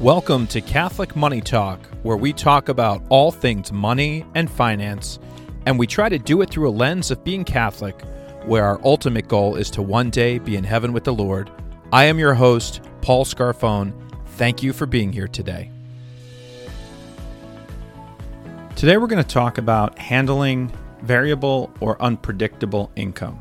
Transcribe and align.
Welcome 0.00 0.46
to 0.48 0.60
Catholic 0.60 1.14
Money 1.14 1.40
Talk, 1.40 1.78
where 2.02 2.16
we 2.16 2.32
talk 2.32 2.68
about 2.68 3.02
all 3.08 3.30
things 3.30 3.70
money 3.70 4.24
and 4.34 4.50
finance, 4.50 5.20
and 5.66 5.78
we 5.78 5.86
try 5.86 6.08
to 6.08 6.18
do 6.18 6.40
it 6.40 6.50
through 6.50 6.68
a 6.68 6.72
lens 6.72 7.10
of 7.12 7.22
being 7.22 7.44
Catholic, 7.44 8.00
where 8.44 8.64
our 8.64 8.80
ultimate 8.84 9.28
goal 9.28 9.54
is 9.54 9.70
to 9.70 9.82
one 9.82 10.10
day 10.10 10.38
be 10.38 10.56
in 10.56 10.64
heaven 10.64 10.92
with 10.92 11.04
the 11.04 11.12
Lord. 11.12 11.50
I 11.92 12.04
am 12.04 12.18
your 12.18 12.34
host, 12.34 12.80
Paul 13.00 13.24
Scarfone. 13.24 13.92
Thank 14.30 14.62
you 14.62 14.72
for 14.72 14.86
being 14.86 15.12
here 15.12 15.28
today. 15.28 15.70
Today, 18.74 18.96
we're 18.96 19.06
going 19.06 19.22
to 19.22 19.28
talk 19.28 19.58
about 19.58 19.98
handling 19.98 20.72
variable 21.02 21.70
or 21.80 22.00
unpredictable 22.02 22.90
income. 22.96 23.40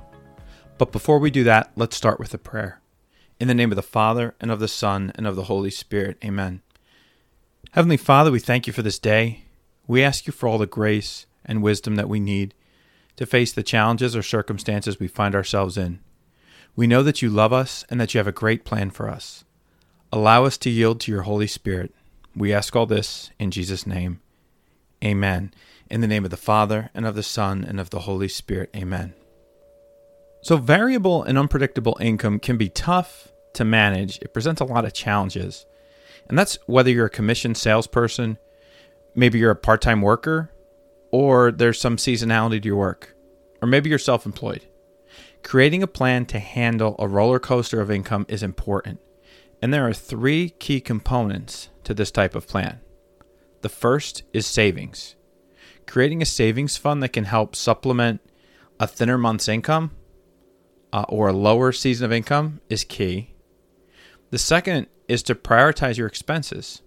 But 0.77 0.91
before 0.91 1.17
we 1.17 1.31
do 1.31 1.45
that, 1.45 1.71
let's 1.75 1.95
start 1.95 2.19
with 2.19 2.33
a 2.33 2.37
prayer. 2.37 2.80
In 3.41 3.47
the 3.47 3.55
name 3.55 3.71
of 3.71 3.75
the 3.75 3.81
Father, 3.81 4.35
and 4.39 4.51
of 4.51 4.59
the 4.59 4.67
Son, 4.67 5.11
and 5.15 5.25
of 5.25 5.35
the 5.35 5.45
Holy 5.45 5.71
Spirit. 5.71 6.15
Amen. 6.23 6.61
Heavenly 7.71 7.97
Father, 7.97 8.29
we 8.29 8.37
thank 8.37 8.67
you 8.67 8.71
for 8.71 8.83
this 8.83 8.99
day. 8.99 9.45
We 9.87 10.03
ask 10.03 10.27
you 10.27 10.31
for 10.31 10.47
all 10.47 10.59
the 10.59 10.67
grace 10.67 11.25
and 11.43 11.63
wisdom 11.63 11.95
that 11.95 12.07
we 12.07 12.19
need 12.19 12.53
to 13.15 13.25
face 13.25 13.51
the 13.51 13.63
challenges 13.63 14.15
or 14.15 14.21
circumstances 14.21 14.99
we 14.99 15.07
find 15.07 15.33
ourselves 15.33 15.75
in. 15.75 16.01
We 16.75 16.85
know 16.85 17.01
that 17.01 17.23
you 17.23 17.31
love 17.31 17.51
us 17.51 17.83
and 17.89 17.99
that 17.99 18.13
you 18.13 18.19
have 18.19 18.27
a 18.27 18.31
great 18.31 18.63
plan 18.63 18.91
for 18.91 19.09
us. 19.09 19.43
Allow 20.13 20.45
us 20.45 20.59
to 20.59 20.69
yield 20.69 20.99
to 20.99 21.11
your 21.11 21.23
Holy 21.23 21.47
Spirit. 21.47 21.95
We 22.35 22.53
ask 22.53 22.75
all 22.75 22.85
this 22.85 23.31
in 23.39 23.49
Jesus' 23.49 23.87
name. 23.87 24.21
Amen. 25.03 25.51
In 25.89 26.01
the 26.01 26.07
name 26.07 26.25
of 26.25 26.29
the 26.29 26.37
Father, 26.37 26.91
and 26.93 27.07
of 27.07 27.15
the 27.15 27.23
Son, 27.23 27.65
and 27.67 27.79
of 27.79 27.89
the 27.89 28.01
Holy 28.01 28.27
Spirit. 28.27 28.69
Amen. 28.75 29.15
So, 30.43 30.57
variable 30.57 31.23
and 31.23 31.39
unpredictable 31.39 31.97
income 31.99 32.37
can 32.37 32.57
be 32.57 32.69
tough 32.69 33.29
to 33.53 33.65
manage, 33.65 34.17
it 34.19 34.33
presents 34.33 34.61
a 34.61 34.65
lot 34.65 34.85
of 34.85 34.93
challenges. 34.93 35.65
And 36.29 36.37
that's 36.37 36.57
whether 36.65 36.89
you're 36.89 37.07
a 37.07 37.09
commissioned 37.09 37.57
salesperson, 37.57 38.37
maybe 39.15 39.39
you're 39.39 39.51
a 39.51 39.55
part 39.55 39.81
time 39.81 40.01
worker, 40.01 40.51
or 41.11 41.51
there's 41.51 41.79
some 41.79 41.97
seasonality 41.97 42.61
to 42.61 42.67
your 42.67 42.77
work, 42.77 43.15
or 43.61 43.67
maybe 43.67 43.89
you're 43.89 43.99
self 43.99 44.25
employed. 44.25 44.65
Creating 45.43 45.83
a 45.83 45.87
plan 45.87 46.25
to 46.27 46.39
handle 46.39 46.95
a 46.99 47.07
roller 47.07 47.39
coaster 47.39 47.81
of 47.81 47.91
income 47.91 48.25
is 48.29 48.43
important. 48.43 48.99
And 49.61 49.73
there 49.73 49.87
are 49.87 49.93
three 49.93 50.49
key 50.49 50.79
components 50.79 51.69
to 51.83 51.93
this 51.93 52.11
type 52.11 52.35
of 52.35 52.47
plan. 52.47 52.79
The 53.61 53.69
first 53.69 54.23
is 54.33 54.47
savings. 54.47 55.15
Creating 55.85 56.21
a 56.21 56.25
savings 56.25 56.77
fund 56.77 57.03
that 57.03 57.13
can 57.13 57.25
help 57.25 57.55
supplement 57.55 58.21
a 58.79 58.87
thinner 58.87 59.17
month's 59.17 59.47
income 59.47 59.91
uh, 60.93 61.05
or 61.09 61.27
a 61.27 61.33
lower 61.33 61.71
season 61.71 62.05
of 62.05 62.11
income 62.11 62.61
is 62.69 62.83
key. 62.83 63.33
The 64.31 64.39
second 64.39 64.87
is 65.07 65.21
to 65.23 65.35
prioritize 65.35 65.97
your 65.97 66.07
expenses. 66.07 66.81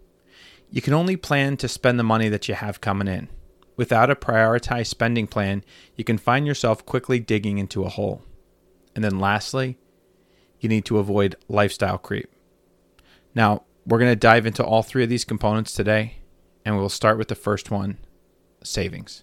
You 0.71 0.83
can 0.83 0.95
only 0.95 1.17
plan 1.17 1.57
to 1.59 1.69
spend 1.69 1.99
the 1.99 2.05
money 2.05 2.29
that 2.31 2.49
you 2.49 2.55
have 2.55 2.81
coming 2.81 3.07
in. 3.07 3.29
Without 3.77 4.11
a 4.11 4.17
prioritized 4.17 4.87
spending 4.87 5.27
plan, 5.27 5.63
you 5.95 6.05
can 6.05 6.17
find 6.17 6.47
yourself 6.47 6.87
quickly 6.87 7.21
digging 7.21 7.59
into 7.59 7.85
a 7.85 7.91
hole. 7.91 8.23
And 8.95 9.05
then 9.05 9.19
lastly, 9.19 9.79
you 10.59 10.69
need 10.71 10.87
to 10.87 10.99
avoid 10.99 11.37
lifestyle 11.47 11.99
creep. 11.99 12.31
Now, 13.35 13.65
we're 13.87 13.99
going 13.99 14.11
to 14.11 14.17
dive 14.17 14.47
into 14.47 14.65
all 14.65 14.83
three 14.83 15.03
of 15.03 15.11
these 15.11 15.27
components 15.27 15.75
today, 15.75 16.19
and 16.65 16.79
we'll 16.79 16.89
start 16.89 17.19
with 17.19 17.29
the 17.29 17.35
first 17.35 17.71
one 17.71 17.99
savings. 18.63 19.23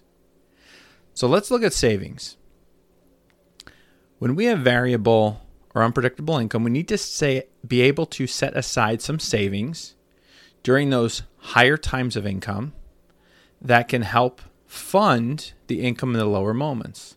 So 1.12 1.26
let's 1.26 1.50
look 1.50 1.64
at 1.64 1.72
savings. 1.72 2.36
When 4.18 4.36
we 4.36 4.44
have 4.44 4.60
variable 4.60 5.41
or 5.74 5.82
unpredictable 5.82 6.38
income, 6.38 6.64
we 6.64 6.70
need 6.70 6.88
to 6.88 6.98
say 6.98 7.44
be 7.66 7.80
able 7.80 8.06
to 8.06 8.26
set 8.26 8.56
aside 8.56 9.00
some 9.00 9.18
savings 9.18 9.94
during 10.62 10.90
those 10.90 11.22
higher 11.38 11.76
times 11.76 12.16
of 12.16 12.26
income 12.26 12.72
that 13.60 13.88
can 13.88 14.02
help 14.02 14.40
fund 14.66 15.52
the 15.66 15.82
income 15.82 16.12
in 16.12 16.18
the 16.18 16.26
lower 16.26 16.54
moments. 16.54 17.16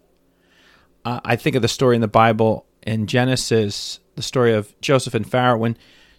Uh, 1.04 1.20
I 1.24 1.36
think 1.36 1.56
of 1.56 1.62
the 1.62 1.68
story 1.68 1.96
in 1.96 2.02
the 2.02 2.08
Bible 2.08 2.66
in 2.84 3.08
Genesis, 3.08 4.00
the 4.16 4.22
story 4.22 4.54
of 4.54 4.80
Joseph 4.82 5.14
and 5.14 5.30
Pharaoh, 5.30 5.58
when 5.58 5.78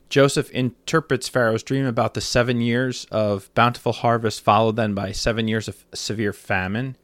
Joseph 0.09 0.51
interprets 0.51 1.29
Pharaoh's 1.29 1.63
dream 1.63 1.85
about 1.85 2.15
the 2.15 2.21
seven 2.21 2.61
years 2.61 3.07
of 3.11 3.53
bountiful 3.55 3.93
harvest, 3.93 4.43
followed 4.43 4.77
then 4.77 4.95
by 4.95 5.13
seven 5.13 5.49
years 5.49 5.67
of 5.69 5.85
severe 5.93 6.33
famine. 6.33 6.97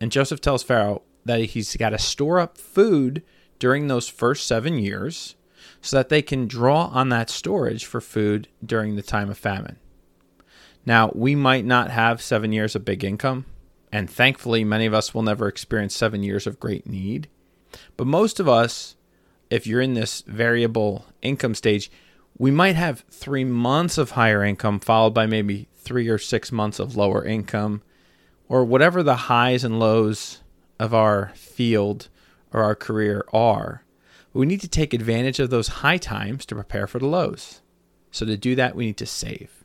And 0.00 0.12
Joseph 0.12 0.40
tells 0.40 0.62
Pharaoh 0.62 1.02
that 1.24 1.40
he's 1.40 1.76
got 1.76 1.90
to 1.90 1.98
store 1.98 2.38
up 2.38 2.56
food 2.56 3.22
during 3.58 3.88
those 3.88 4.08
first 4.08 4.46
seven 4.46 4.78
years 4.78 5.34
so 5.80 5.96
that 5.96 6.08
they 6.08 6.22
can 6.22 6.46
draw 6.46 6.86
on 6.86 7.08
that 7.10 7.30
storage 7.30 7.84
for 7.84 8.00
food 8.00 8.48
during 8.64 8.96
the 8.96 9.02
time 9.02 9.30
of 9.30 9.38
famine. 9.38 9.78
Now, 10.84 11.10
we 11.14 11.34
might 11.34 11.64
not 11.64 11.90
have 11.90 12.22
seven 12.22 12.52
years 12.52 12.76
of 12.76 12.84
big 12.84 13.02
income, 13.02 13.46
and 13.92 14.08
thankfully, 14.08 14.64
many 14.64 14.86
of 14.86 14.94
us 14.94 15.14
will 15.14 15.22
never 15.22 15.48
experience 15.48 15.96
seven 15.96 16.22
years 16.22 16.46
of 16.46 16.60
great 16.60 16.86
need. 16.86 17.28
But 17.96 18.06
most 18.06 18.38
of 18.38 18.48
us, 18.48 18.94
if 19.50 19.66
you're 19.66 19.80
in 19.80 19.94
this 19.94 20.22
variable 20.22 21.06
income 21.22 21.54
stage, 21.54 21.90
we 22.38 22.50
might 22.50 22.76
have 22.76 23.04
three 23.10 23.44
months 23.44 23.98
of 23.98 24.12
higher 24.12 24.44
income, 24.44 24.78
followed 24.78 25.14
by 25.14 25.26
maybe 25.26 25.68
three 25.74 26.08
or 26.08 26.18
six 26.18 26.52
months 26.52 26.78
of 26.78 26.96
lower 26.96 27.24
income, 27.24 27.82
or 28.48 28.64
whatever 28.64 29.02
the 29.02 29.16
highs 29.16 29.64
and 29.64 29.80
lows 29.80 30.42
of 30.78 30.94
our 30.94 31.32
field 31.34 32.08
or 32.56 32.64
our 32.64 32.74
career 32.74 33.24
are. 33.32 33.84
We 34.32 34.46
need 34.46 34.60
to 34.62 34.68
take 34.68 34.92
advantage 34.92 35.38
of 35.38 35.50
those 35.50 35.68
high 35.68 35.98
times 35.98 36.44
to 36.46 36.54
prepare 36.54 36.86
for 36.86 36.98
the 36.98 37.06
lows. 37.06 37.60
So, 38.10 38.26
to 38.26 38.36
do 38.36 38.54
that, 38.56 38.74
we 38.74 38.86
need 38.86 38.96
to 38.96 39.06
save. 39.06 39.64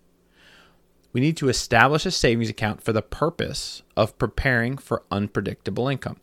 We 1.14 1.22
need 1.22 1.38
to 1.38 1.50
establish 1.50 2.06
a 2.06 2.12
savings 2.12 2.50
account 2.50 2.82
for 2.82 2.94
the 2.94 3.02
purpose 3.02 3.82
of 3.98 4.18
preparing 4.18 4.78
for 4.78 5.04
unpredictable 5.12 5.88
income. 5.88 6.18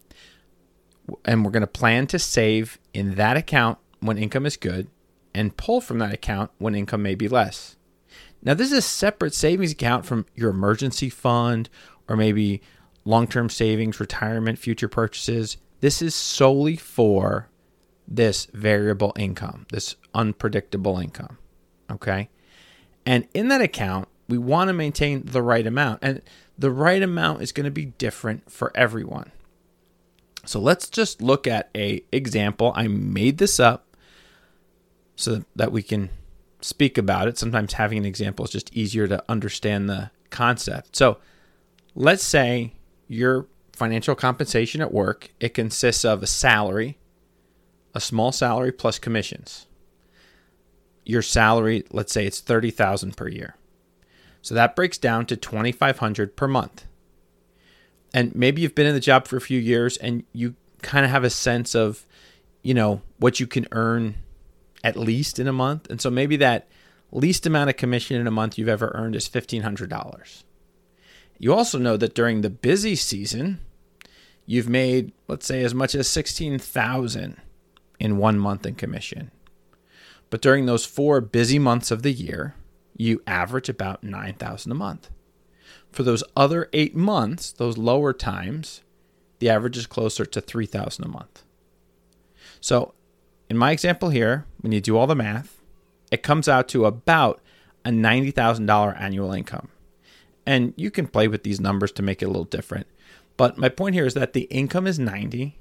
And 1.24 1.44
we're 1.44 1.50
going 1.50 1.62
to 1.62 1.66
plan 1.66 2.06
to 2.08 2.18
save 2.18 2.78
in 2.94 3.14
that 3.16 3.36
account 3.36 3.78
when 4.00 4.18
income 4.18 4.46
is 4.46 4.56
good 4.56 4.88
and 5.34 5.56
pull 5.56 5.80
from 5.80 5.98
that 5.98 6.14
account 6.14 6.50
when 6.58 6.74
income 6.74 7.02
may 7.02 7.14
be 7.14 7.28
less. 7.28 7.76
Now, 8.42 8.54
this 8.54 8.72
is 8.72 8.78
a 8.78 8.82
separate 8.82 9.34
savings 9.34 9.72
account 9.72 10.06
from 10.06 10.26
your 10.34 10.50
emergency 10.50 11.10
fund 11.10 11.68
or 12.08 12.16
maybe 12.16 12.62
long 13.04 13.26
term 13.26 13.48
savings, 13.50 14.00
retirement, 14.00 14.58
future 14.58 14.88
purchases. 14.88 15.56
This 15.81 16.03
is 16.03 16.15
solely 16.15 16.77
for 16.77 17.49
this 18.06 18.47
variable 18.47 19.12
income, 19.16 19.66
this 19.71 19.97
unpredictable 20.15 20.99
income. 20.99 21.39
Okay. 21.91 22.28
And 23.06 23.27
in 23.34 23.49
that 23.49 23.61
account, 23.61 24.09
we 24.28 24.39
want 24.39 24.69
to 24.69 24.75
maintain 24.75 25.25
the 25.25 25.43
right 25.43 25.66
amount. 25.66 26.00
And 26.03 26.22
the 26.59 26.71
right 26.71 27.03
amount 27.03 27.43
is 27.43 27.53
going 27.53 27.65
to 27.65 27.71
be 27.71 27.87
different 27.87 28.50
for 28.50 28.72
everyone. 28.75 29.33
So 30.44 30.61
let's 30.61 30.89
just 30.89 31.22
look 31.22 31.47
at 31.47 31.71
a 31.75 32.03
example. 32.12 32.72
I 32.75 32.89
made 32.89 33.39
this 33.39 33.60
up 33.60 33.97
so 35.16 35.45
that 35.56 35.72
we 35.72 35.83
can 35.83 36.10
speak 36.60 36.99
about 36.99 37.28
it. 37.28 37.39
Sometimes 37.39 37.75
having 37.75 37.99
an 37.99 38.05
example 38.05 38.45
is 38.45 38.50
just 38.50 38.75
easier 38.75 39.06
to 39.09 39.22
understand 39.28 39.89
the 39.89 40.10
concept. 40.31 40.97
So 40.97 41.19
let's 41.95 42.25
say 42.25 42.72
you're 43.06 43.47
financial 43.78 44.15
compensation 44.15 44.81
at 44.81 44.93
work, 44.93 45.31
it 45.41 45.55
consists 45.55 46.05
of 46.05 46.22
a 46.22 46.27
salary, 46.27 46.99
a 47.94 48.00
small 48.00 48.33
salary 48.33 48.72
plus 48.72 48.99
commissions. 48.99 49.66
Your 51.05 51.22
salary, 51.22 51.84
let's 51.91 52.12
say 52.12 52.27
it's 52.27 52.41
30,000 52.41 53.16
per 53.16 53.28
year. 53.28 53.56
So 54.43 54.55
that 54.55 54.77
breaks 54.77 54.99
down 54.99 55.27
to 55.27 55.37
2500 55.37 56.37
per 56.37 56.49
month. 56.49 56.87
And 58.12 58.34
maybe 58.34 58.62
you've 58.62 58.75
been 58.75 58.87
in 58.87 58.94
the 58.94 59.00
job 59.00 59.27
for 59.27 59.37
a 59.37 59.41
few 59.41 59.59
years 59.59 59.97
and 59.97 60.25
you 60.33 60.55
kind 60.83 61.05
of 61.05 61.10
have 61.10 61.25
a 61.25 61.31
sense 61.31 61.75
of, 61.75 62.06
you 62.62 62.75
know, 62.75 63.03
what 63.19 63.41
you 63.41 63.47
can 63.47 63.66
earn 63.72 64.16
at 64.83 64.97
least 64.97 65.39
in 65.39 65.49
a 65.49 65.53
month. 65.53 65.89
And 65.91 66.00
so 66.00 66.10
maybe 66.10 66.37
that 66.37 66.69
least 67.10 67.47
amount 67.47 67.71
of 67.71 67.77
commission 67.77 68.21
in 68.21 68.27
a 68.27 68.31
month 68.31 68.59
you've 68.59 68.69
ever 68.69 68.93
earned 68.95 69.16
is 69.16 69.28
$1500. 69.28 70.45
You 71.39 71.54
also 71.54 71.78
know 71.78 71.97
that 71.97 72.15
during 72.15 72.41
the 72.41 72.51
busy 72.51 72.97
season, 72.97 73.60
you've 74.48 74.68
made, 74.68 75.12
let's 75.28 75.45
say, 75.45 75.62
as 75.62 75.74
much 75.74 75.95
as 75.95 76.09
16,000 76.09 77.36
in 78.00 78.16
one 78.16 78.39
month 78.39 78.65
in 78.65 78.74
commission. 78.74 79.30
But 80.30 80.41
during 80.41 80.65
those 80.65 80.86
four 80.86 81.21
busy 81.21 81.59
months 81.59 81.91
of 81.91 82.03
the 82.03 82.12
year, 82.12 82.54
you 82.97 83.22
average 83.27 83.68
about 83.68 84.03
9,000 84.03 84.72
a 84.72 84.74
month. 84.74 85.10
For 85.92 86.03
those 86.03 86.24
other 86.34 86.71
8 86.72 86.97
months, 86.97 87.53
those 87.53 87.77
lower 87.77 88.15
times, 88.15 88.80
the 89.39 89.50
average 89.50 89.77
is 89.77 89.86
closer 89.86 90.24
to 90.24 90.41
3,000 90.41 91.04
a 91.04 91.09
month. 91.09 91.42
So, 92.59 92.95
in 93.50 93.59
my 93.59 93.71
example 93.71 94.09
here, 94.09 94.47
when 94.60 94.72
you 94.72 94.80
do 94.80 94.97
all 94.97 95.06
the 95.06 95.15
math, 95.15 95.60
it 96.10 96.22
comes 96.22 96.48
out 96.48 96.68
to 96.68 96.86
about 96.86 97.42
a 97.84 97.91
$90,000 97.91 98.98
annual 98.98 99.33
income. 99.33 99.68
And 100.47 100.72
you 100.77 100.91
can 100.91 101.06
play 101.06 101.28
with 101.28 101.42
these 101.42 101.60
numbers 101.60 101.92
to 101.92 102.03
make 102.03 102.22
it 102.22 102.24
a 102.24 102.28
little 102.28 102.45
different. 102.45 102.86
But 103.38 103.56
my 103.56 103.70
point 103.70 103.94
here 103.94 104.04
is 104.04 104.14
that 104.14 104.34
the 104.34 104.42
income 104.42 104.86
is 104.86 104.98
90 104.98 105.56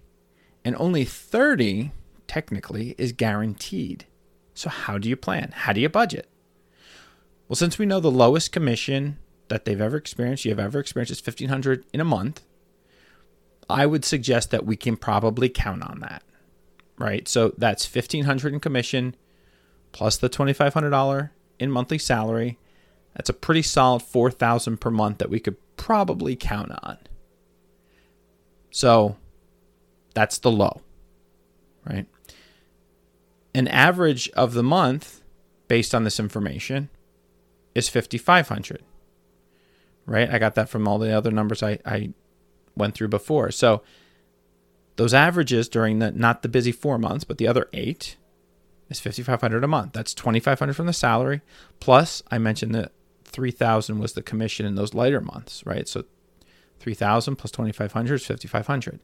and 0.65 0.75
only 0.77 1.05
30 1.05 1.91
technically 2.27 2.95
is 2.97 3.13
guaranteed. 3.13 4.05
So 4.53 4.69
how 4.69 4.97
do 4.97 5.07
you 5.07 5.15
plan? 5.15 5.53
How 5.53 5.71
do 5.71 5.79
you 5.79 5.87
budget? 5.87 6.27
Well, 7.47 7.55
since 7.55 7.77
we 7.77 7.85
know 7.85 7.99
the 7.99 8.11
lowest 8.11 8.51
commission 8.51 9.19
that 9.47 9.63
they've 9.63 9.79
ever 9.79 9.95
experienced, 9.95 10.43
you 10.43 10.51
have 10.51 10.59
ever 10.59 10.79
experienced 10.79 11.11
is 11.11 11.25
1500 11.25 11.85
in 11.93 12.01
a 12.01 12.03
month, 12.03 12.41
I 13.69 13.85
would 13.85 14.03
suggest 14.03 14.49
that 14.51 14.65
we 14.65 14.75
can 14.75 14.97
probably 14.97 15.47
count 15.47 15.83
on 15.83 15.99
that. 15.99 16.23
Right? 16.97 17.27
So 17.27 17.53
that's 17.57 17.85
1500 17.85 18.53
in 18.53 18.59
commission 18.59 19.15
plus 19.91 20.17
the 20.17 20.29
$2500 20.29 21.29
in 21.59 21.71
monthly 21.71 21.99
salary. 21.99 22.57
That's 23.15 23.29
a 23.29 23.33
pretty 23.33 23.61
solid 23.61 24.01
4000 24.01 24.77
per 24.77 24.89
month 24.89 25.19
that 25.19 25.29
we 25.29 25.39
could 25.39 25.57
probably 25.77 26.35
count 26.35 26.71
on. 26.81 26.97
So 28.71 29.17
that's 30.13 30.37
the 30.39 30.51
low. 30.51 30.81
Right? 31.85 32.05
An 33.53 33.67
average 33.67 34.29
of 34.31 34.53
the 34.53 34.63
month 34.63 35.21
based 35.67 35.93
on 35.93 36.03
this 36.03 36.19
information 36.19 36.89
is 37.75 37.89
5500 37.89 38.81
right 40.05 40.29
i 40.31 40.39
got 40.39 40.55
that 40.55 40.69
from 40.69 40.87
all 40.87 40.97
the 40.97 41.11
other 41.11 41.31
numbers 41.31 41.61
i, 41.61 41.77
I 41.85 42.13
went 42.75 42.95
through 42.95 43.09
before 43.09 43.51
so 43.51 43.83
those 44.95 45.13
averages 45.13 45.69
during 45.69 45.99
the 45.99 46.11
not 46.11 46.41
the 46.41 46.49
busy 46.49 46.71
four 46.71 46.97
months 46.97 47.23
but 47.23 47.37
the 47.37 47.47
other 47.47 47.67
eight 47.73 48.17
is 48.89 48.99
5500 48.99 49.63
a 49.63 49.67
month 49.67 49.93
that's 49.93 50.13
2500 50.13 50.73
from 50.73 50.87
the 50.87 50.93
salary 50.93 51.41
plus 51.79 52.23
i 52.31 52.37
mentioned 52.37 52.73
that 52.73 52.91
3000 53.25 53.99
was 53.99 54.13
the 54.13 54.23
commission 54.23 54.65
in 54.65 54.75
those 54.75 54.93
lighter 54.93 55.21
months 55.21 55.65
right 55.65 55.87
so 55.87 56.05
3000 56.79 57.35
plus 57.35 57.51
2500 57.51 58.15
is 58.15 58.25
5500 58.25 58.99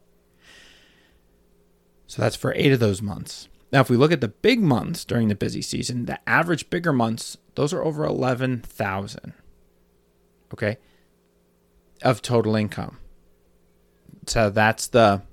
so 2.08 2.22
that's 2.22 2.36
for 2.36 2.54
eight 2.56 2.72
of 2.72 2.80
those 2.80 3.02
months 3.02 3.48
now, 3.74 3.82
if 3.82 3.90
we 3.90 3.98
look 3.98 4.12
at 4.12 4.22
the 4.22 4.28
big 4.28 4.62
months 4.62 5.04
during 5.04 5.30
the 5.30 5.36
busy 5.36 5.64
season, 5.64 6.06
the 6.06 6.20
average 6.30 6.70
bigger 6.70 6.94
months, 6.94 7.38
those 7.56 7.74
are 7.74 7.84
over 7.84 8.06
11,000. 8.06 9.34
Okay? 10.54 10.78
Of 12.04 12.22
total 12.22 12.56
income. 12.56 13.00
So 14.28 14.52
that's 14.52 14.86
the 14.86 15.24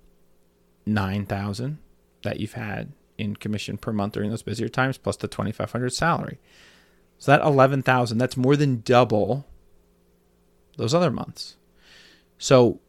9,000 0.87 1.79
that 2.23 2.41
you've 2.41 2.55
had 2.55 2.95
in 3.19 3.37
commission 3.37 3.77
per 3.77 3.93
month 3.93 4.15
during 4.15 4.31
those 4.31 4.43
busier 4.43 4.71
times 4.71 4.97
plus 4.97 5.17
the 5.17 5.29
2,500 5.29 5.93
salary. 5.93 6.39
So 7.19 7.33
that 7.33 7.43
11,000, 7.43 8.17
that's 8.17 8.39
more 8.39 8.57
than 8.57 8.81
double 8.81 9.47
those 10.79 10.95
other 10.95 11.11
months. 11.11 11.57
So 12.41 12.81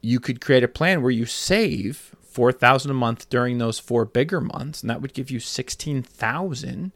you 0.00 0.20
could 0.20 0.40
create 0.40 0.62
a 0.62 0.68
plan 0.68 1.02
where 1.02 1.10
you 1.10 1.26
save 1.26 2.14
4000 2.22 2.90
a 2.90 2.94
month 2.94 3.28
during 3.28 3.58
those 3.58 3.80
four 3.80 4.04
bigger 4.04 4.40
months 4.40 4.80
and 4.80 4.88
that 4.88 5.02
would 5.02 5.12
give 5.12 5.28
you 5.28 5.40
16000 5.40 6.92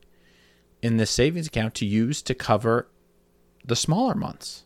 in 0.82 0.96
the 0.96 1.04
savings 1.04 1.48
account 1.48 1.74
to 1.74 1.84
use 1.84 2.22
to 2.22 2.34
cover 2.34 2.86
the 3.64 3.74
smaller 3.74 4.14
months. 4.14 4.64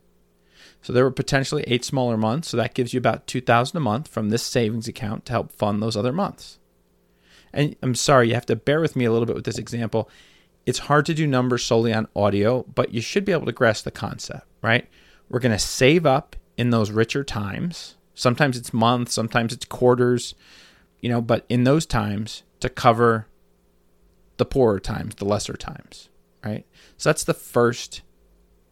So 0.82 0.92
there 0.92 1.02
were 1.02 1.10
potentially 1.10 1.64
eight 1.66 1.82
smaller 1.82 2.18
months 2.18 2.48
so 2.48 2.58
that 2.58 2.74
gives 2.74 2.92
you 2.92 2.98
about 2.98 3.26
2000 3.26 3.74
a 3.74 3.80
month 3.80 4.06
from 4.06 4.28
this 4.28 4.42
savings 4.42 4.86
account 4.86 5.24
to 5.26 5.32
help 5.32 5.50
fund 5.50 5.82
those 5.82 5.96
other 5.96 6.12
months. 6.12 6.58
And 7.54 7.74
i'm 7.82 7.94
sorry 7.94 8.28
you 8.28 8.34
have 8.34 8.46
to 8.46 8.56
bear 8.56 8.82
with 8.82 8.96
me 8.96 9.06
a 9.06 9.12
little 9.12 9.26
bit 9.26 9.34
with 9.34 9.46
this 9.46 9.58
example. 9.58 10.10
It's 10.66 10.80
hard 10.80 11.06
to 11.06 11.14
do 11.14 11.26
numbers 11.26 11.64
solely 11.64 11.94
on 11.94 12.06
audio 12.14 12.64
but 12.74 12.92
you 12.92 13.00
should 13.00 13.24
be 13.24 13.32
able 13.32 13.46
to 13.46 13.52
grasp 13.52 13.84
the 13.84 13.90
concept 13.90 14.46
right? 14.60 14.86
We're 15.30 15.40
going 15.40 15.52
to 15.52 15.58
save 15.58 16.04
up 16.04 16.36
in 16.56 16.70
those 16.70 16.90
richer 16.90 17.24
times 17.24 17.96
Sometimes 18.20 18.58
it's 18.58 18.74
months, 18.74 19.14
sometimes 19.14 19.50
it's 19.50 19.64
quarters, 19.64 20.34
you 21.00 21.08
know, 21.08 21.22
but 21.22 21.46
in 21.48 21.64
those 21.64 21.86
times 21.86 22.42
to 22.60 22.68
cover 22.68 23.26
the 24.36 24.44
poorer 24.44 24.78
times, 24.78 25.14
the 25.14 25.24
lesser 25.24 25.54
times, 25.54 26.10
right? 26.44 26.66
So 26.98 27.08
that's 27.08 27.24
the 27.24 27.32
first 27.32 28.02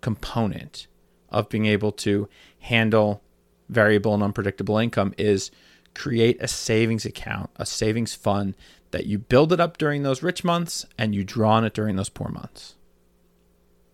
component 0.02 0.86
of 1.30 1.48
being 1.48 1.64
able 1.64 1.92
to 1.92 2.28
handle 2.60 3.22
variable 3.70 4.12
and 4.12 4.22
unpredictable 4.22 4.76
income 4.76 5.14
is 5.16 5.50
create 5.94 6.36
a 6.42 6.48
savings 6.48 7.06
account, 7.06 7.48
a 7.56 7.64
savings 7.64 8.14
fund 8.14 8.54
that 8.90 9.06
you 9.06 9.18
build 9.18 9.50
it 9.50 9.60
up 9.60 9.78
during 9.78 10.02
those 10.02 10.22
rich 10.22 10.44
months 10.44 10.84
and 10.98 11.14
you 11.14 11.24
draw 11.24 11.52
on 11.52 11.64
it 11.64 11.72
during 11.72 11.96
those 11.96 12.10
poor 12.10 12.28
months. 12.28 12.74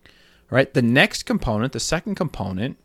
All 0.03 0.11
right? 0.57 0.73
The 0.73 0.81
next 0.81 1.23
component, 1.23 1.71
the 1.71 1.79
second 1.79 2.15
component 2.15 2.77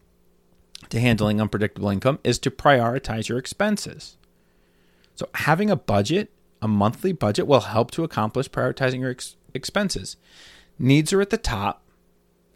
to 0.88 1.00
handling 1.00 1.40
unpredictable 1.40 1.90
income 1.90 2.18
is 2.24 2.38
to 2.40 2.50
prioritize 2.50 3.28
your 3.28 3.38
expenses. 3.38 4.16
So, 5.14 5.28
having 5.34 5.70
a 5.70 5.76
budget, 5.76 6.30
a 6.62 6.68
monthly 6.68 7.12
budget, 7.12 7.46
will 7.46 7.60
help 7.60 7.90
to 7.92 8.04
accomplish 8.04 8.50
prioritizing 8.50 9.00
your 9.00 9.10
ex- 9.10 9.36
expenses. 9.54 10.16
Needs 10.78 11.12
are 11.12 11.20
at 11.20 11.30
the 11.30 11.36
top, 11.36 11.82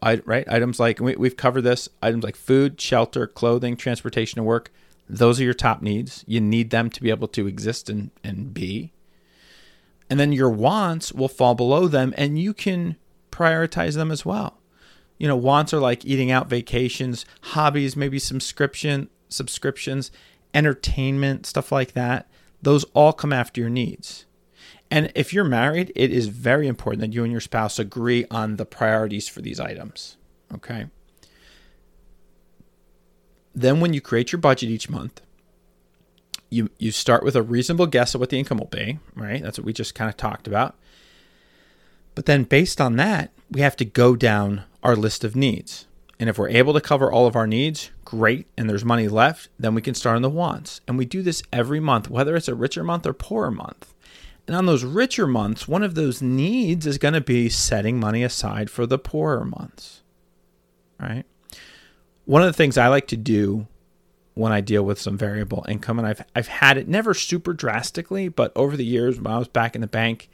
right? 0.02 0.48
Items 0.48 0.80
like, 0.80 0.98
we, 0.98 1.14
we've 1.16 1.36
covered 1.36 1.62
this, 1.62 1.88
items 2.02 2.24
like 2.24 2.36
food, 2.36 2.80
shelter, 2.80 3.26
clothing, 3.26 3.76
transportation 3.76 4.36
to 4.36 4.42
work. 4.42 4.72
Those 5.08 5.38
are 5.40 5.44
your 5.44 5.54
top 5.54 5.82
needs. 5.82 6.24
You 6.26 6.40
need 6.40 6.70
them 6.70 6.88
to 6.88 7.02
be 7.02 7.10
able 7.10 7.28
to 7.28 7.46
exist 7.46 7.90
and, 7.90 8.10
and 8.22 8.54
be. 8.54 8.92
And 10.08 10.18
then 10.18 10.32
your 10.32 10.50
wants 10.50 11.12
will 11.12 11.28
fall 11.28 11.54
below 11.54 11.86
them, 11.86 12.14
and 12.16 12.38
you 12.38 12.54
can 12.54 12.96
prioritize 13.30 13.94
them 13.94 14.10
as 14.10 14.24
well 14.24 14.58
you 15.18 15.28
know, 15.28 15.36
wants 15.36 15.72
are 15.72 15.80
like 15.80 16.04
eating 16.04 16.30
out, 16.30 16.48
vacations, 16.48 17.24
hobbies, 17.40 17.96
maybe 17.96 18.18
subscription 18.18 19.08
subscriptions, 19.34 20.10
entertainment, 20.54 21.44
stuff 21.46 21.72
like 21.72 21.92
that. 21.92 22.28
Those 22.62 22.84
all 22.94 23.12
come 23.12 23.32
after 23.32 23.60
your 23.60 23.70
needs. 23.70 24.24
And 24.90 25.10
if 25.14 25.32
you're 25.32 25.44
married, 25.44 25.92
it 25.96 26.12
is 26.12 26.28
very 26.28 26.68
important 26.68 27.00
that 27.00 27.12
you 27.12 27.24
and 27.24 27.32
your 27.32 27.40
spouse 27.40 27.78
agree 27.78 28.26
on 28.30 28.56
the 28.56 28.64
priorities 28.64 29.28
for 29.28 29.42
these 29.42 29.58
items. 29.58 30.16
Okay. 30.54 30.86
Then 33.54 33.80
when 33.80 33.92
you 33.92 34.00
create 34.00 34.32
your 34.32 34.40
budget 34.40 34.70
each 34.70 34.88
month, 34.88 35.20
you 36.50 36.70
you 36.78 36.92
start 36.92 37.24
with 37.24 37.34
a 37.34 37.42
reasonable 37.42 37.86
guess 37.86 38.14
of 38.14 38.20
what 38.20 38.30
the 38.30 38.38
income 38.38 38.58
will 38.58 38.66
be, 38.66 38.98
right? 39.16 39.42
That's 39.42 39.58
what 39.58 39.64
we 39.64 39.72
just 39.72 39.94
kind 39.94 40.08
of 40.08 40.16
talked 40.16 40.46
about. 40.46 40.76
But 42.14 42.26
then 42.26 42.44
based 42.44 42.80
on 42.80 42.96
that, 42.96 43.32
we 43.50 43.60
have 43.60 43.76
to 43.76 43.84
go 43.84 44.14
down 44.14 44.64
our 44.84 44.94
list 44.94 45.24
of 45.24 45.34
needs. 45.34 45.86
And 46.20 46.28
if 46.28 46.38
we're 46.38 46.50
able 46.50 46.74
to 46.74 46.80
cover 46.80 47.10
all 47.10 47.26
of 47.26 47.34
our 47.34 47.46
needs, 47.46 47.90
great, 48.04 48.46
and 48.56 48.70
there's 48.70 48.84
money 48.84 49.08
left, 49.08 49.48
then 49.58 49.74
we 49.74 49.82
can 49.82 49.94
start 49.94 50.16
on 50.16 50.22
the 50.22 50.30
wants. 50.30 50.80
And 50.86 50.96
we 50.96 51.06
do 51.06 51.22
this 51.22 51.42
every 51.52 51.80
month, 51.80 52.08
whether 52.08 52.36
it's 52.36 52.48
a 52.48 52.54
richer 52.54 52.84
month 52.84 53.06
or 53.06 53.12
poorer 53.12 53.50
month. 53.50 53.94
And 54.46 54.54
on 54.54 54.66
those 54.66 54.84
richer 54.84 55.26
months, 55.26 55.66
one 55.66 55.82
of 55.82 55.94
those 55.94 56.22
needs 56.22 56.86
is 56.86 56.98
going 56.98 57.14
to 57.14 57.20
be 57.20 57.48
setting 57.48 57.98
money 57.98 58.22
aside 58.22 58.70
for 58.70 58.86
the 58.86 58.98
poorer 58.98 59.44
months. 59.44 60.02
Right? 61.00 61.24
One 62.26 62.42
of 62.42 62.46
the 62.46 62.52
things 62.52 62.78
I 62.78 62.88
like 62.88 63.08
to 63.08 63.16
do 63.16 63.66
when 64.34 64.52
I 64.52 64.60
deal 64.60 64.82
with 64.82 65.00
some 65.00 65.16
variable 65.16 65.64
income, 65.68 65.98
and 65.98 66.06
I've 66.06 66.24
I've 66.34 66.48
had 66.48 66.76
it 66.76 66.88
never 66.88 67.14
super 67.14 67.52
drastically, 67.52 68.28
but 68.28 68.52
over 68.56 68.76
the 68.76 68.84
years 68.84 69.20
when 69.20 69.32
I 69.32 69.38
was 69.38 69.48
back 69.48 69.74
in 69.74 69.80
the 69.80 69.86
bank, 69.86 70.28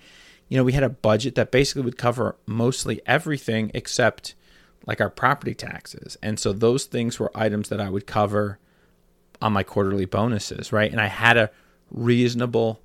you 0.48 0.56
know, 0.56 0.64
we 0.64 0.72
had 0.72 0.82
a 0.82 0.88
budget 0.88 1.34
that 1.36 1.50
basically 1.50 1.82
would 1.82 1.98
cover 1.98 2.36
mostly 2.46 3.00
everything 3.06 3.70
except 3.74 4.34
like 4.86 5.00
our 5.00 5.10
property 5.10 5.54
taxes. 5.54 6.16
And 6.22 6.38
so 6.38 6.52
those 6.52 6.84
things 6.84 7.18
were 7.18 7.30
items 7.34 7.68
that 7.68 7.80
I 7.80 7.90
would 7.90 8.06
cover 8.06 8.58
on 9.42 9.52
my 9.52 9.62
quarterly 9.62 10.04
bonuses, 10.04 10.72
right? 10.72 10.90
And 10.90 11.00
I 11.00 11.06
had 11.06 11.36
a 11.36 11.50
reasonable 11.90 12.80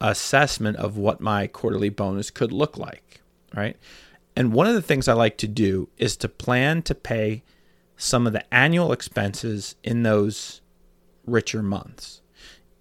assessment 0.00 0.76
of 0.76 0.96
what 0.96 1.20
my 1.20 1.46
quarterly 1.46 1.88
bonus 1.88 2.30
could 2.30 2.52
look 2.52 2.76
like, 2.76 3.20
right? 3.54 3.76
And 4.34 4.52
one 4.52 4.66
of 4.66 4.74
the 4.74 4.82
things 4.82 5.08
I 5.08 5.12
like 5.12 5.36
to 5.38 5.48
do 5.48 5.88
is 5.98 6.16
to 6.18 6.28
plan 6.28 6.82
to 6.82 6.94
pay 6.94 7.42
some 7.96 8.26
of 8.26 8.32
the 8.32 8.52
annual 8.52 8.92
expenses 8.92 9.76
in 9.84 10.02
those 10.02 10.60
richer 11.26 11.62
months. 11.62 12.20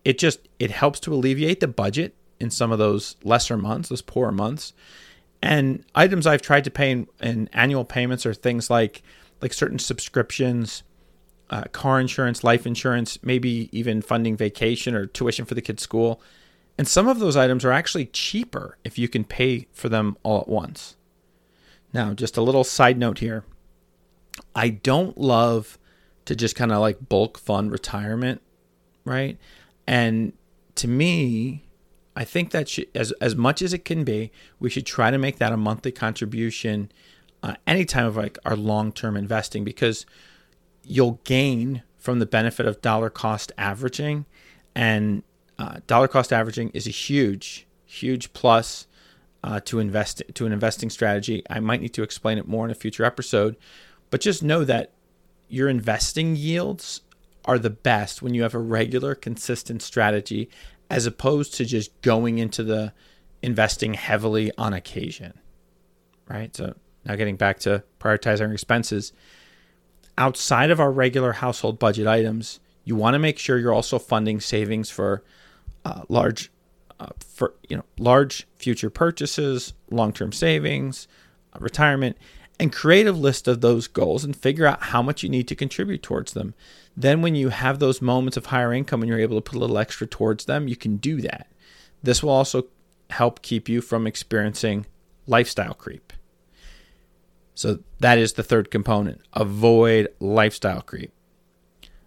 It 0.03 0.17
just 0.17 0.47
it 0.57 0.71
helps 0.71 0.99
to 1.01 1.13
alleviate 1.13 1.59
the 1.59 1.67
budget 1.67 2.15
in 2.39 2.49
some 2.49 2.71
of 2.71 2.79
those 2.79 3.17
lesser 3.23 3.57
months, 3.57 3.89
those 3.89 4.01
poorer 4.01 4.31
months. 4.31 4.73
And 5.41 5.83
items 5.95 6.27
I've 6.27 6.41
tried 6.41 6.63
to 6.65 6.71
pay 6.71 6.91
in, 6.91 7.07
in 7.19 7.49
annual 7.53 7.83
payments 7.83 8.25
are 8.25 8.33
things 8.33 8.69
like 8.69 9.01
like 9.41 9.53
certain 9.53 9.79
subscriptions, 9.79 10.83
uh, 11.49 11.63
car 11.71 11.99
insurance, 11.99 12.43
life 12.43 12.67
insurance, 12.67 13.17
maybe 13.23 13.69
even 13.71 14.01
funding 14.01 14.37
vacation 14.37 14.93
or 14.93 15.07
tuition 15.07 15.45
for 15.45 15.55
the 15.55 15.61
kids' 15.61 15.81
school. 15.81 16.21
And 16.77 16.87
some 16.87 17.07
of 17.07 17.19
those 17.19 17.35
items 17.35 17.65
are 17.65 17.71
actually 17.71 18.05
cheaper 18.05 18.77
if 18.83 18.99
you 18.99 19.09
can 19.09 19.23
pay 19.23 19.67
for 19.71 19.89
them 19.89 20.15
all 20.23 20.41
at 20.41 20.47
once. 20.47 20.95
Now, 21.91 22.13
just 22.13 22.37
a 22.37 22.41
little 22.41 22.63
side 22.63 22.97
note 22.97 23.19
here. 23.19 23.43
I 24.55 24.69
don't 24.69 25.17
love 25.17 25.77
to 26.25 26.35
just 26.35 26.55
kind 26.55 26.71
of 26.71 26.79
like 26.79 27.09
bulk 27.09 27.37
fund 27.37 27.71
retirement, 27.71 28.41
right? 29.03 29.37
And 29.87 30.33
to 30.75 30.87
me, 30.87 31.65
I 32.15 32.23
think 32.23 32.51
that 32.51 32.67
should, 32.67 32.87
as 32.93 33.11
as 33.13 33.35
much 33.35 33.61
as 33.61 33.73
it 33.73 33.85
can 33.85 34.03
be, 34.03 34.31
we 34.59 34.69
should 34.69 34.85
try 34.85 35.11
to 35.11 35.17
make 35.17 35.37
that 35.37 35.51
a 35.51 35.57
monthly 35.57 35.91
contribution 35.91 36.91
uh, 37.43 37.55
any 37.65 37.85
time 37.85 38.05
of 38.05 38.17
like 38.17 38.37
our 38.45 38.55
long 38.55 38.91
term 38.91 39.15
investing 39.15 39.63
because 39.63 40.05
you'll 40.83 41.19
gain 41.23 41.83
from 41.97 42.19
the 42.19 42.25
benefit 42.25 42.65
of 42.65 42.81
dollar 42.81 43.09
cost 43.09 43.51
averaging, 43.57 44.25
and 44.75 45.23
uh, 45.57 45.77
dollar 45.87 46.07
cost 46.07 46.33
averaging 46.33 46.69
is 46.73 46.87
a 46.87 46.91
huge 46.91 47.65
huge 47.85 48.31
plus 48.33 48.87
uh, 49.43 49.59
to 49.61 49.79
invest 49.79 50.21
to 50.33 50.45
an 50.45 50.51
investing 50.51 50.89
strategy. 50.89 51.43
I 51.49 51.59
might 51.59 51.81
need 51.81 51.93
to 51.93 52.03
explain 52.03 52.37
it 52.37 52.47
more 52.47 52.65
in 52.65 52.71
a 52.71 52.75
future 52.75 53.05
episode, 53.05 53.55
but 54.09 54.21
just 54.21 54.43
know 54.43 54.63
that 54.65 54.91
your 55.49 55.67
investing 55.67 56.35
yields 56.35 57.01
are 57.45 57.59
the 57.59 57.69
best 57.69 58.21
when 58.21 58.33
you 58.33 58.43
have 58.43 58.53
a 58.53 58.59
regular, 58.59 59.15
consistent 59.15 59.81
strategy 59.81 60.49
as 60.91 61.05
opposed 61.05 61.53
to 61.53 61.63
just 61.63 62.01
going 62.01 62.37
into 62.37 62.63
the 62.63 62.91
investing 63.41 63.93
heavily 63.93 64.51
on 64.57 64.73
occasion. 64.73 65.33
Right? 66.27 66.53
So, 66.53 66.75
now 67.05 67.15
getting 67.15 67.37
back 67.37 67.59
to 67.59 67.83
prioritizing 67.99 68.51
expenses, 68.53 69.13
outside 70.17 70.69
of 70.69 70.81
our 70.81 70.91
regular 70.91 71.31
household 71.31 71.79
budget 71.79 72.07
items, 72.07 72.59
you 72.83 72.97
want 72.97 73.15
to 73.15 73.19
make 73.19 73.39
sure 73.39 73.57
you're 73.57 73.73
also 73.73 73.97
funding 73.99 74.41
savings 74.41 74.89
for 74.89 75.23
uh, 75.85 76.01
large 76.09 76.51
uh, 76.99 77.07
for 77.19 77.55
you 77.69 77.77
know 77.77 77.85
large 77.97 78.45
future 78.57 78.89
purchases, 78.89 79.73
long-term 79.89 80.33
savings, 80.33 81.07
uh, 81.53 81.59
retirement, 81.61 82.17
and 82.61 82.71
create 82.71 83.07
a 83.07 83.11
list 83.11 83.47
of 83.47 83.61
those 83.61 83.87
goals 83.87 84.23
and 84.23 84.35
figure 84.35 84.67
out 84.67 84.83
how 84.83 85.01
much 85.01 85.23
you 85.23 85.29
need 85.29 85.47
to 85.47 85.55
contribute 85.55 86.03
towards 86.03 86.33
them. 86.33 86.53
Then, 86.95 87.23
when 87.23 87.33
you 87.33 87.49
have 87.49 87.79
those 87.79 88.03
moments 88.03 88.37
of 88.37 88.45
higher 88.45 88.71
income 88.71 89.01
and 89.01 89.09
you're 89.09 89.19
able 89.19 89.35
to 89.35 89.41
put 89.41 89.55
a 89.55 89.59
little 89.59 89.79
extra 89.79 90.05
towards 90.05 90.45
them, 90.45 90.67
you 90.67 90.75
can 90.75 90.97
do 90.97 91.21
that. 91.21 91.47
This 92.03 92.21
will 92.21 92.29
also 92.29 92.67
help 93.09 93.41
keep 93.41 93.67
you 93.67 93.81
from 93.81 94.05
experiencing 94.05 94.85
lifestyle 95.25 95.73
creep. 95.73 96.13
So, 97.55 97.79
that 97.99 98.19
is 98.19 98.33
the 98.33 98.43
third 98.43 98.69
component 98.69 99.21
avoid 99.33 100.09
lifestyle 100.19 100.81
creep. 100.81 101.11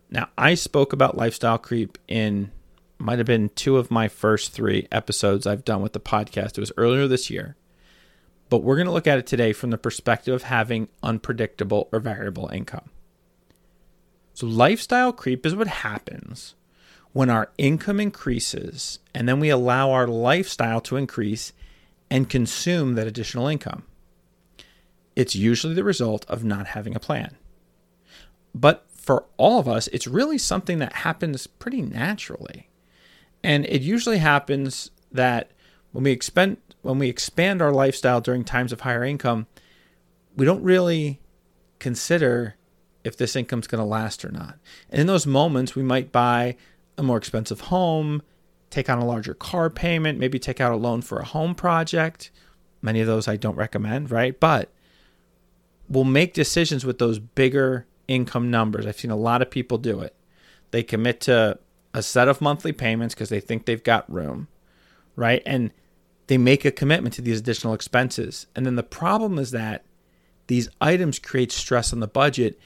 Now, 0.08 0.28
I 0.38 0.54
spoke 0.54 0.92
about 0.92 1.16
lifestyle 1.16 1.58
creep 1.58 1.98
in 2.06 2.52
might 2.96 3.18
have 3.18 3.26
been 3.26 3.48
two 3.56 3.76
of 3.76 3.90
my 3.90 4.06
first 4.06 4.52
three 4.52 4.86
episodes 4.92 5.48
I've 5.48 5.64
done 5.64 5.82
with 5.82 5.94
the 5.94 6.00
podcast. 6.00 6.56
It 6.56 6.60
was 6.60 6.72
earlier 6.76 7.08
this 7.08 7.28
year. 7.28 7.56
But 8.48 8.62
we're 8.62 8.76
going 8.76 8.86
to 8.86 8.92
look 8.92 9.06
at 9.06 9.18
it 9.18 9.26
today 9.26 9.52
from 9.52 9.70
the 9.70 9.78
perspective 9.78 10.34
of 10.34 10.44
having 10.44 10.88
unpredictable 11.02 11.88
or 11.92 12.00
variable 12.00 12.48
income. 12.48 12.90
So, 14.34 14.46
lifestyle 14.46 15.12
creep 15.12 15.46
is 15.46 15.54
what 15.54 15.68
happens 15.68 16.54
when 17.12 17.30
our 17.30 17.52
income 17.56 18.00
increases 18.00 18.98
and 19.14 19.28
then 19.28 19.38
we 19.38 19.48
allow 19.48 19.92
our 19.92 20.08
lifestyle 20.08 20.80
to 20.82 20.96
increase 20.96 21.52
and 22.10 22.28
consume 22.28 22.94
that 22.94 23.06
additional 23.06 23.48
income. 23.48 23.84
It's 25.16 25.36
usually 25.36 25.74
the 25.74 25.84
result 25.84 26.24
of 26.28 26.44
not 26.44 26.68
having 26.68 26.94
a 26.94 27.00
plan. 27.00 27.36
But 28.54 28.84
for 28.90 29.26
all 29.36 29.60
of 29.60 29.68
us, 29.68 29.88
it's 29.88 30.06
really 30.06 30.38
something 30.38 30.78
that 30.80 30.92
happens 30.92 31.46
pretty 31.46 31.82
naturally. 31.82 32.68
And 33.42 33.64
it 33.66 33.82
usually 33.82 34.18
happens 34.18 34.90
that 35.12 35.50
when 35.92 36.04
we 36.04 36.10
expend 36.10 36.56
when 36.84 36.98
we 36.98 37.08
expand 37.08 37.62
our 37.62 37.72
lifestyle 37.72 38.20
during 38.20 38.44
times 38.44 38.70
of 38.70 38.82
higher 38.82 39.02
income, 39.02 39.46
we 40.36 40.44
don't 40.44 40.62
really 40.62 41.20
consider 41.78 42.56
if 43.02 43.16
this 43.16 43.34
income's 43.34 43.66
going 43.66 43.80
to 43.80 43.86
last 43.86 44.24
or 44.24 44.30
not. 44.30 44.58
And 44.90 45.00
in 45.00 45.06
those 45.06 45.26
moments, 45.26 45.74
we 45.74 45.82
might 45.82 46.12
buy 46.12 46.56
a 46.98 47.02
more 47.02 47.16
expensive 47.16 47.62
home, 47.62 48.22
take 48.68 48.90
on 48.90 48.98
a 48.98 49.04
larger 49.04 49.32
car 49.32 49.70
payment, 49.70 50.18
maybe 50.18 50.38
take 50.38 50.60
out 50.60 50.72
a 50.72 50.76
loan 50.76 51.00
for 51.00 51.18
a 51.18 51.24
home 51.24 51.54
project. 51.54 52.30
Many 52.82 53.00
of 53.00 53.06
those 53.06 53.28
I 53.28 53.36
don't 53.36 53.56
recommend, 53.56 54.10
right? 54.10 54.38
But 54.38 54.70
we'll 55.88 56.04
make 56.04 56.34
decisions 56.34 56.84
with 56.84 56.98
those 56.98 57.18
bigger 57.18 57.86
income 58.08 58.50
numbers. 58.50 58.84
I've 58.84 58.98
seen 58.98 59.10
a 59.10 59.16
lot 59.16 59.40
of 59.40 59.50
people 59.50 59.78
do 59.78 60.00
it. 60.00 60.14
They 60.70 60.82
commit 60.82 61.22
to 61.22 61.58
a 61.94 62.02
set 62.02 62.28
of 62.28 62.42
monthly 62.42 62.72
payments 62.72 63.14
because 63.14 63.30
they 63.30 63.40
think 63.40 63.64
they've 63.64 63.82
got 63.82 64.10
room, 64.12 64.48
right? 65.16 65.42
And 65.46 65.70
they 66.26 66.38
make 66.38 66.64
a 66.64 66.70
commitment 66.70 67.14
to 67.14 67.22
these 67.22 67.40
additional 67.40 67.74
expenses. 67.74 68.46
And 68.54 68.64
then 68.64 68.76
the 68.76 68.82
problem 68.82 69.38
is 69.38 69.50
that 69.50 69.84
these 70.46 70.68
items 70.80 71.18
create 71.18 71.52
stress 71.52 71.92
on 71.92 72.00
the 72.00 72.06
budget. 72.06 72.58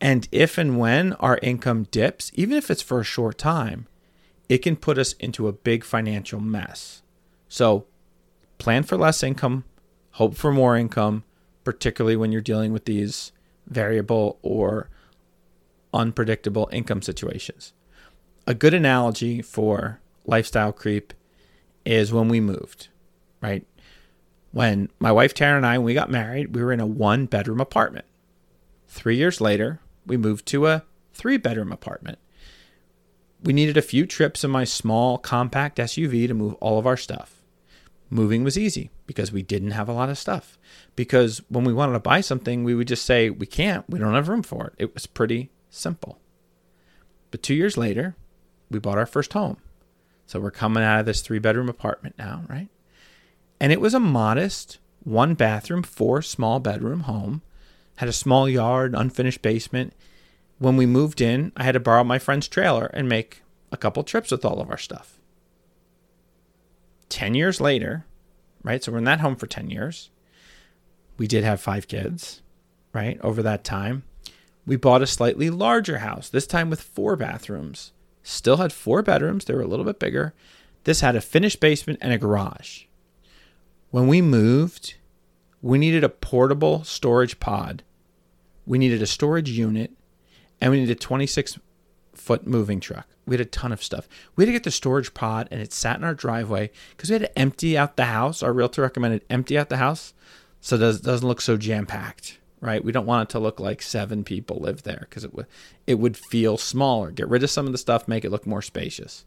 And 0.00 0.28
if 0.32 0.58
and 0.58 0.78
when 0.78 1.14
our 1.14 1.38
income 1.42 1.84
dips, 1.90 2.30
even 2.34 2.56
if 2.56 2.70
it's 2.70 2.82
for 2.82 3.00
a 3.00 3.04
short 3.04 3.38
time, 3.38 3.86
it 4.48 4.58
can 4.58 4.76
put 4.76 4.98
us 4.98 5.12
into 5.14 5.48
a 5.48 5.52
big 5.52 5.84
financial 5.84 6.40
mess. 6.40 7.02
So 7.48 7.86
plan 8.58 8.82
for 8.82 8.96
less 8.96 9.22
income, 9.22 9.64
hope 10.12 10.36
for 10.36 10.52
more 10.52 10.76
income, 10.76 11.24
particularly 11.64 12.16
when 12.16 12.32
you're 12.32 12.40
dealing 12.40 12.72
with 12.72 12.84
these 12.84 13.32
variable 13.66 14.38
or 14.42 14.88
unpredictable 15.92 16.68
income 16.72 17.02
situations 17.02 17.72
a 18.48 18.54
good 18.54 18.72
analogy 18.72 19.42
for 19.42 20.00
lifestyle 20.24 20.72
creep 20.72 21.12
is 21.84 22.14
when 22.14 22.30
we 22.30 22.40
moved, 22.40 22.88
right? 23.40 23.66
When 24.50 24.88
my 24.98 25.12
wife 25.12 25.34
Tara 25.34 25.56
and 25.56 25.66
I, 25.66 25.78
when 25.78 25.84
we 25.84 25.94
got 25.94 26.10
married, 26.10 26.54
we 26.54 26.62
were 26.62 26.72
in 26.72 26.80
a 26.80 26.86
one 26.86 27.26
bedroom 27.26 27.60
apartment. 27.60 28.06
Three 28.86 29.16
years 29.16 29.40
later, 29.40 29.80
we 30.06 30.16
moved 30.16 30.46
to 30.46 30.66
a 30.66 30.84
three 31.12 31.36
bedroom 31.36 31.72
apartment. 31.72 32.18
We 33.42 33.52
needed 33.52 33.76
a 33.76 33.82
few 33.82 34.06
trips 34.06 34.42
in 34.42 34.50
my 34.50 34.64
small, 34.64 35.18
compact 35.18 35.78
SUV 35.78 36.26
to 36.26 36.34
move 36.34 36.54
all 36.54 36.78
of 36.78 36.86
our 36.86 36.96
stuff. 36.96 37.42
Moving 38.10 38.42
was 38.42 38.58
easy 38.58 38.90
because 39.06 39.30
we 39.30 39.42
didn't 39.42 39.72
have 39.72 39.88
a 39.88 39.92
lot 39.92 40.08
of 40.08 40.18
stuff. 40.18 40.58
Because 40.96 41.42
when 41.48 41.64
we 41.64 41.74
wanted 41.74 41.92
to 41.92 42.00
buy 42.00 42.20
something, 42.20 42.64
we 42.64 42.74
would 42.74 42.88
just 42.88 43.04
say, 43.04 43.30
We 43.30 43.46
can't, 43.46 43.88
we 43.88 43.98
don't 43.98 44.14
have 44.14 44.28
room 44.28 44.42
for 44.42 44.68
it. 44.68 44.74
It 44.78 44.94
was 44.94 45.06
pretty 45.06 45.50
simple. 45.70 46.18
But 47.30 47.42
two 47.42 47.54
years 47.54 47.76
later, 47.76 48.16
we 48.70 48.78
bought 48.78 48.98
our 48.98 49.06
first 49.06 49.34
home. 49.34 49.58
So 50.26 50.40
we're 50.40 50.50
coming 50.50 50.82
out 50.82 51.00
of 51.00 51.06
this 51.06 51.20
three 51.20 51.38
bedroom 51.38 51.68
apartment 51.68 52.16
now, 52.18 52.44
right? 52.48 52.68
And 53.60 53.72
it 53.72 53.80
was 53.80 53.94
a 53.94 54.00
modest 54.00 54.78
one 55.04 55.34
bathroom, 55.34 55.82
four 55.82 56.22
small 56.22 56.60
bedroom 56.60 57.00
home, 57.00 57.42
had 57.96 58.08
a 58.08 58.12
small 58.12 58.48
yard, 58.48 58.94
unfinished 58.94 59.42
basement. 59.42 59.92
When 60.58 60.76
we 60.76 60.86
moved 60.86 61.20
in, 61.20 61.52
I 61.56 61.64
had 61.64 61.72
to 61.72 61.80
borrow 61.80 62.04
my 62.04 62.18
friend's 62.18 62.48
trailer 62.48 62.86
and 62.86 63.08
make 63.08 63.42
a 63.72 63.76
couple 63.76 64.02
trips 64.04 64.30
with 64.30 64.44
all 64.44 64.60
of 64.60 64.70
our 64.70 64.78
stuff. 64.78 65.18
10 67.08 67.34
years 67.34 67.60
later, 67.60 68.04
right? 68.62 68.82
So 68.82 68.92
we're 68.92 68.98
in 68.98 69.04
that 69.04 69.20
home 69.20 69.36
for 69.36 69.46
10 69.46 69.70
years. 69.70 70.10
We 71.16 71.26
did 71.26 71.42
have 71.42 71.60
five 71.60 71.88
kids, 71.88 72.42
right? 72.92 73.18
Over 73.22 73.42
that 73.42 73.64
time, 73.64 74.04
we 74.66 74.76
bought 74.76 75.02
a 75.02 75.06
slightly 75.06 75.48
larger 75.48 75.98
house, 75.98 76.28
this 76.28 76.46
time 76.46 76.70
with 76.70 76.82
four 76.82 77.16
bathrooms 77.16 77.92
Still 78.28 78.58
had 78.58 78.74
four 78.74 79.00
bedrooms, 79.00 79.46
they 79.46 79.54
were 79.54 79.62
a 79.62 79.66
little 79.66 79.86
bit 79.86 79.98
bigger. 79.98 80.34
This 80.84 81.00
had 81.00 81.16
a 81.16 81.20
finished 81.22 81.60
basement 81.60 81.98
and 82.02 82.12
a 82.12 82.18
garage. 82.18 82.82
When 83.90 84.06
we 84.06 84.20
moved, 84.20 84.94
we 85.62 85.78
needed 85.78 86.04
a 86.04 86.08
portable 86.08 86.84
storage 86.84 87.40
pod, 87.40 87.82
we 88.66 88.78
needed 88.78 89.02
a 89.02 89.06
storage 89.06 89.50
unit, 89.50 89.92
and 90.60 90.70
we 90.70 90.80
needed 90.80 90.96
a 90.96 91.00
26 91.00 91.58
foot 92.14 92.46
moving 92.46 92.80
truck. 92.80 93.06
We 93.26 93.34
had 93.34 93.40
a 93.40 93.48
ton 93.48 93.72
of 93.72 93.82
stuff. 93.82 94.08
We 94.36 94.42
had 94.42 94.46
to 94.46 94.52
get 94.52 94.64
the 94.64 94.70
storage 94.70 95.14
pod, 95.14 95.48
and 95.50 95.60
it 95.60 95.72
sat 95.72 95.96
in 95.96 96.04
our 96.04 96.14
driveway 96.14 96.70
because 96.90 97.10
we 97.10 97.14
had 97.14 97.22
to 97.22 97.38
empty 97.38 97.78
out 97.78 97.96
the 97.96 98.06
house. 98.06 98.42
Our 98.42 98.52
realtor 98.52 98.82
recommended 98.82 99.24
empty 99.30 99.58
out 99.58 99.68
the 99.68 99.76
house 99.76 100.12
so 100.60 100.76
it 100.76 101.02
doesn't 101.02 101.26
look 101.26 101.40
so 101.40 101.56
jam 101.56 101.86
packed 101.86 102.38
right? 102.60 102.84
We 102.84 102.92
don't 102.92 103.06
want 103.06 103.28
it 103.28 103.32
to 103.32 103.38
look 103.38 103.60
like 103.60 103.82
seven 103.82 104.24
people 104.24 104.58
live 104.58 104.82
there 104.82 105.06
because 105.08 105.24
it 105.24 105.34
would 105.34 105.46
it 105.86 105.96
would 105.96 106.16
feel 106.16 106.56
smaller. 106.56 107.10
Get 107.10 107.28
rid 107.28 107.42
of 107.42 107.50
some 107.50 107.66
of 107.66 107.72
the 107.72 107.78
stuff, 107.78 108.08
make 108.08 108.24
it 108.24 108.30
look 108.30 108.46
more 108.46 108.62
spacious. 108.62 109.24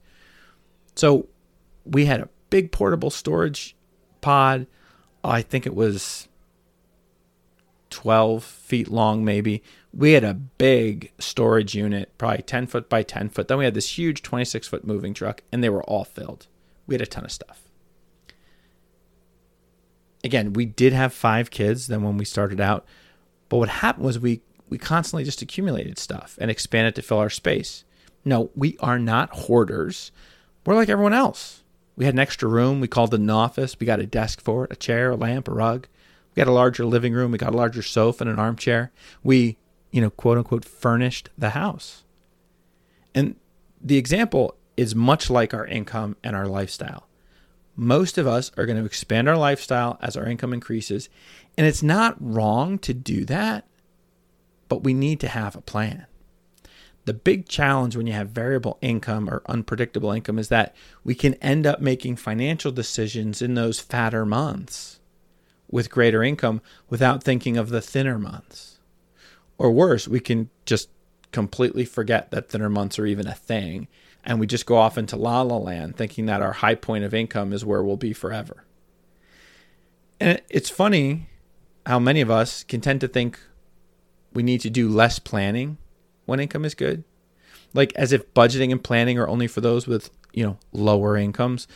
So 0.96 1.28
we 1.86 2.06
had 2.06 2.22
a 2.22 2.30
big 2.50 2.72
portable 2.72 3.10
storage 3.10 3.76
pod. 4.22 4.68
I 5.24 5.42
think 5.42 5.66
it 5.66 5.76
was 5.76 6.28
12 7.90 8.44
feet 8.44 8.90
long, 8.90 9.24
maybe. 9.24 9.62
We 9.94 10.14
had 10.14 10.24
a 10.24 10.34
big 10.34 11.12
storage 11.20 11.76
unit, 11.76 12.18
probably 12.18 12.42
10 12.44 12.68
foot 12.68 12.90
by 12.90 13.04
10 13.04 13.30
foot. 13.30 13.48
Then 13.48 13.58
we 13.58 13.66
had 13.66 13.74
this 13.74 13.98
huge 13.98 14.22
26 14.22 14.68
foot 14.68 14.86
moving 14.88 15.14
truck, 15.14 15.44
and 15.52 15.64
they 15.64 15.70
were 15.70 15.84
all 15.84 16.06
filled. 16.06 16.48
We 16.88 16.96
had 16.96 17.02
a 17.02 17.06
ton 17.06 17.26
of 17.26 17.32
stuff. 17.32 17.62
Again, 20.24 20.54
we 20.54 20.66
did 20.66 20.94
have 20.94 21.14
five 21.14 21.52
kids 21.52 21.88
then 21.88 22.04
when 22.04 22.18
we 22.18 22.26
started 22.26 22.62
out. 22.62 22.86
But 23.50 23.58
what 23.58 23.70
happened 23.70 24.06
was 24.06 24.20
we 24.20 24.42
we 24.70 24.78
constantly 24.78 25.26
just 25.26 25.42
accumulated 25.42 26.00
stuff 26.00 26.38
and 26.40 26.50
expanded 26.50 26.96
to 26.96 27.02
fill 27.02 27.18
our 27.18 27.30
space. 27.30 27.84
No, 28.24 28.50
we 28.56 28.78
are 28.80 28.98
not 28.98 29.30
hoarders. 29.32 30.12
We're 30.66 30.76
like 30.76 30.88
everyone 30.88 31.14
else. 31.14 31.61
We 32.02 32.06
had 32.06 32.16
an 32.16 32.20
extra 32.20 32.50
room. 32.50 32.80
We 32.80 32.88
called 32.88 33.14
it 33.14 33.20
an 33.20 33.30
office. 33.30 33.80
We 33.80 33.86
got 33.86 34.00
a 34.00 34.08
desk 34.08 34.42
for 34.42 34.66
it, 34.66 34.72
a 34.74 34.76
chair, 34.76 35.12
a 35.12 35.16
lamp, 35.16 35.48
a 35.48 35.52
rug. 35.52 35.88
We 36.34 36.40
got 36.40 36.50
a 36.50 36.52
larger 36.52 36.84
living 36.84 37.14
room. 37.14 37.30
We 37.30 37.38
got 37.38 37.54
a 37.54 37.56
larger 37.56 37.84
sofa 37.84 38.24
and 38.24 38.32
an 38.32 38.40
armchair. 38.40 38.92
We, 39.22 39.60
you 39.92 40.02
know, 40.02 40.10
quote 40.10 40.40
unquote, 40.40 40.66
furnished 40.66 41.30
the 41.38 41.52
house. 41.52 42.04
And 43.14 43.36
the 43.80 43.98
example 43.98 44.56
is 44.76 44.96
much 44.96 45.30
like 45.30 45.54
our 45.54 45.68
income 45.68 46.18
and 46.24 46.36
our 46.36 46.48
lifestyle. 46.48 47.08
Most 47.76 48.18
of 48.18 48.26
us 48.26 48.50
are 48.58 48.66
going 48.66 48.80
to 48.80 48.86
expand 48.86 49.30
our 49.30 49.38
lifestyle 49.38 50.00
as 50.02 50.18
our 50.18 50.26
income 50.26 50.54
increases. 50.54 51.08
And 51.56 51.68
it's 51.68 51.84
not 51.84 52.16
wrong 52.20 52.80
to 52.80 52.96
do 52.96 53.26
that, 53.26 53.68
but 54.70 54.84
we 54.84 54.96
need 54.96 55.20
to 55.20 55.28
have 55.28 55.56
a 55.56 55.62
plan. 55.62 56.08
The 57.12 57.18
big 57.18 57.50
challenge 57.50 57.98
when 57.98 58.08
you 58.08 58.14
have 58.14 58.30
variable 58.30 58.78
income 58.80 59.30
or 59.30 59.42
unpredictable 59.46 60.14
income 60.14 60.40
is 60.40 60.48
that 60.48 60.74
we 61.04 61.14
can 61.14 61.34
end 61.42 61.68
up 61.68 61.82
making 61.82 62.16
financial 62.16 62.72
decisions 62.72 63.42
in 63.42 63.54
those 63.54 63.82
fatter 63.82 64.26
months 64.26 65.02
with 65.70 65.92
greater 65.92 66.24
income 66.24 66.62
without 66.88 67.22
thinking 67.22 67.58
of 67.58 67.68
the 67.68 67.82
thinner 67.82 68.18
months. 68.18 68.80
Or 69.58 69.74
worse, 69.74 70.08
we 70.08 70.22
can 70.22 70.52
just 70.64 70.88
completely 71.34 71.84
forget 71.84 72.32
that 72.32 72.48
thinner 72.48 72.70
months 72.70 72.98
are 72.98 73.06
even 73.06 73.28
a 73.28 73.36
thing 73.36 73.90
and 74.24 74.40
we 74.40 74.48
just 74.48 74.66
go 74.66 74.78
off 74.78 74.98
into 74.98 75.18
la 75.18 75.42
la 75.42 75.58
land 75.58 75.98
thinking 75.98 76.28
that 76.28 76.42
our 76.42 76.54
high 76.54 76.76
point 76.76 77.04
of 77.04 77.14
income 77.14 77.52
is 77.52 77.66
where 77.66 77.84
we'll 77.84 77.98
be 77.98 78.14
forever. 78.14 78.64
And 80.18 80.42
it's 80.50 80.70
funny 80.70 81.28
how 81.86 82.00
many 82.00 82.22
of 82.22 82.32
us 82.32 82.64
can 82.64 82.80
tend 82.80 83.02
to 83.02 83.10
think 83.10 83.38
we 84.32 84.44
need 84.44 84.62
to 84.62 84.70
do 84.70 84.88
less 84.88 85.20
planning 85.20 85.78
when 86.32 86.40
income 86.40 86.66
is 86.66 86.74
good. 86.74 87.04
Like 87.74 87.94
as 87.96 88.12
if 88.12 88.34
budgeting 88.34 88.72
and 88.72 88.84
planning 88.84 89.20
are 89.20 89.28
only 89.28 89.48
for 89.48 89.62
those 89.62 89.86
with, 89.86 90.10
you 90.34 90.44
know, 90.44 90.58
lower 90.72 91.16
incomes. 91.16 91.68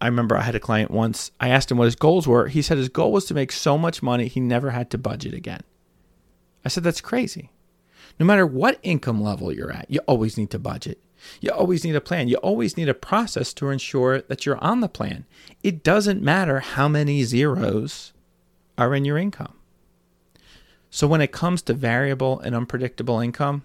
I 0.00 0.06
remember 0.06 0.36
I 0.36 0.42
had 0.42 0.54
a 0.54 0.60
client 0.60 0.90
once, 0.90 1.30
I 1.40 1.48
asked 1.48 1.70
him 1.70 1.78
what 1.78 1.84
his 1.84 1.96
goals 1.96 2.26
were. 2.26 2.48
He 2.48 2.62
said 2.62 2.78
his 2.78 2.88
goal 2.88 3.12
was 3.12 3.26
to 3.26 3.34
make 3.34 3.52
so 3.52 3.78
much 3.78 4.02
money 4.02 4.28
he 4.28 4.40
never 4.40 4.70
had 4.70 4.90
to 4.90 4.98
budget 4.98 5.34
again. 5.34 5.62
I 6.64 6.68
said, 6.68 6.84
that's 6.84 7.00
crazy. 7.00 7.50
No 8.18 8.26
matter 8.26 8.46
what 8.46 8.80
income 8.82 9.22
level 9.22 9.52
you're 9.52 9.72
at, 9.72 9.90
you 9.90 10.00
always 10.00 10.36
need 10.36 10.50
to 10.50 10.58
budget. 10.58 11.00
You 11.40 11.50
always 11.50 11.84
need 11.84 11.96
a 11.96 12.00
plan. 12.00 12.28
You 12.28 12.36
always 12.36 12.76
need 12.76 12.88
a 12.88 12.94
process 12.94 13.52
to 13.54 13.70
ensure 13.70 14.22
that 14.22 14.46
you're 14.46 14.58
on 14.58 14.80
the 14.80 14.88
plan. 14.88 15.26
It 15.62 15.82
doesn't 15.82 16.22
matter 16.22 16.60
how 16.60 16.88
many 16.88 17.22
zeros 17.24 18.12
are 18.78 18.94
in 18.94 19.04
your 19.04 19.18
income. 19.18 19.54
So, 20.90 21.06
when 21.06 21.20
it 21.20 21.30
comes 21.30 21.62
to 21.62 21.74
variable 21.74 22.40
and 22.40 22.54
unpredictable 22.54 23.20
income, 23.20 23.62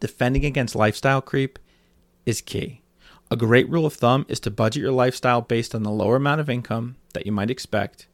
defending 0.00 0.44
against 0.44 0.74
lifestyle 0.74 1.20
creep 1.20 1.58
is 2.24 2.40
key. 2.40 2.82
A 3.30 3.36
great 3.36 3.68
rule 3.68 3.86
of 3.86 3.94
thumb 3.94 4.24
is 4.28 4.38
to 4.40 4.50
budget 4.50 4.82
your 4.82 4.92
lifestyle 4.92 5.40
based 5.40 5.74
on 5.74 5.82
the 5.82 5.90
lower 5.90 6.16
amount 6.16 6.40
of 6.40 6.48
income 6.48 6.96
that 7.12 7.26
you 7.26 7.32
might 7.32 7.50
expect. 7.50 8.06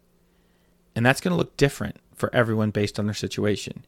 And 0.97 1.05
that's 1.05 1.21
going 1.21 1.33
to 1.33 1.37
look 1.37 1.57
different 1.57 1.97
for 2.15 2.35
everyone 2.35 2.71
based 2.71 2.99
on 2.99 3.07
their 3.07 3.15
situation. 3.15 3.85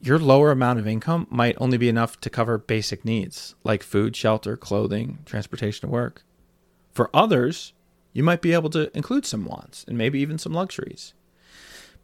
Your 0.00 0.18
lower 0.18 0.50
amount 0.50 0.78
of 0.78 0.86
income 0.86 1.26
might 1.28 1.56
only 1.58 1.76
be 1.76 1.90
enough 1.90 2.18
to 2.20 2.30
cover 2.30 2.56
basic 2.56 3.04
needs 3.04 3.54
like 3.64 3.82
food, 3.82 4.16
shelter, 4.16 4.56
clothing, 4.56 5.18
transportation 5.26 5.88
to 5.88 5.92
work. 5.92 6.22
For 6.92 7.10
others, 7.12 7.74
you 8.12 8.22
might 8.22 8.40
be 8.40 8.54
able 8.54 8.70
to 8.70 8.94
include 8.96 9.26
some 9.26 9.44
wants 9.44 9.84
and 9.86 9.98
maybe 9.98 10.18
even 10.20 10.38
some 10.38 10.54
luxuries. 10.54 11.12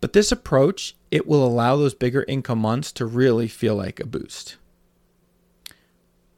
But 0.00 0.12
this 0.12 0.30
approach, 0.30 0.94
it 1.10 1.26
will 1.26 1.44
allow 1.44 1.76
those 1.76 1.94
bigger 1.94 2.24
income 2.28 2.58
months 2.58 2.92
to 2.92 3.06
really 3.06 3.48
feel 3.48 3.74
like 3.74 3.98
a 3.98 4.06
boost. 4.06 4.56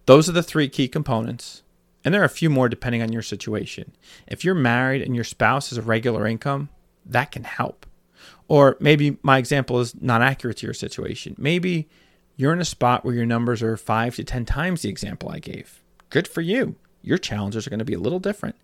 Those 0.09 0.27
are 0.27 0.33
the 0.33 0.43
three 0.43 0.71
key 0.71 0.89
components 0.89 1.63
and 2.03 2.15
there 2.15 2.23
are 2.23 2.25
a 2.25 2.31
few 2.31 2.49
more 2.49 2.71
depending 2.71 3.03
on 3.03 3.13
your 3.13 3.21
situation. 3.21 3.93
If 4.27 4.43
you're 4.43 4.55
married 4.55 5.03
and 5.03 5.15
your 5.15 5.23
spouse 5.23 5.69
has 5.69 5.77
a 5.77 5.83
regular 5.83 6.27
income, 6.27 6.71
that 7.05 7.31
can 7.31 7.45
help. 7.45 7.85
Or 8.49 8.79
maybe 8.81 9.19
my 9.21 9.37
example 9.37 9.81
is 9.81 10.01
not 10.01 10.23
accurate 10.23 10.57
to 10.57 10.67
your 10.67 10.73
situation. 10.73 11.35
Maybe 11.37 11.91
you're 12.37 12.55
in 12.55 12.61
a 12.63 12.65
spot 12.65 13.05
where 13.05 13.13
your 13.13 13.27
numbers 13.27 13.63
are 13.63 13.77
five 13.77 14.17
to 14.17 14.25
10 14.25 14.47
times 14.47 14.81
the 14.81 14.89
example 14.89 15.29
I 15.29 15.41
gave. 15.41 15.83
Good 16.09 16.27
for 16.27 16.41
you. 16.41 16.77
Your 17.03 17.19
challenges 17.19 17.67
are 17.67 17.71
going 17.71 17.79
to 17.79 17.85
be 17.85 17.93
a 17.93 18.01
little 18.01 18.19
different. 18.19 18.57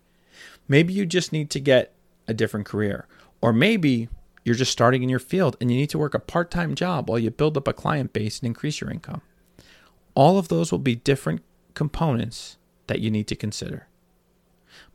Maybe 0.67 0.93
you 0.93 1.05
just 1.05 1.31
need 1.31 1.51
to 1.51 1.59
get 1.59 1.93
a 2.27 2.33
different 2.33 2.65
career. 2.65 3.05
Or 3.39 3.53
maybe 3.53 4.09
you're 4.43 4.55
just 4.55 4.71
starting 4.71 5.03
in 5.03 5.09
your 5.09 5.19
field 5.19 5.57
and 5.61 5.69
you 5.69 5.77
need 5.77 5.91
to 5.91 5.99
work 5.99 6.15
a 6.15 6.19
part 6.19 6.49
time 6.49 6.73
job 6.73 7.07
while 7.07 7.19
you 7.19 7.29
build 7.29 7.55
up 7.55 7.67
a 7.67 7.73
client 7.73 8.13
base 8.13 8.39
and 8.39 8.47
increase 8.47 8.81
your 8.81 8.89
income. 8.89 9.21
All 10.15 10.37
of 10.37 10.47
those 10.47 10.71
will 10.71 10.79
be 10.79 10.95
different 10.95 11.43
components 11.73 12.57
that 12.87 12.99
you 12.99 13.11
need 13.11 13.27
to 13.27 13.35
consider. 13.35 13.87